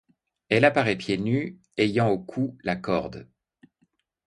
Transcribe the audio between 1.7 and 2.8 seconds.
ayant au cou la